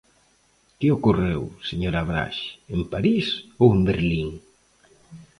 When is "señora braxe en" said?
1.69-2.81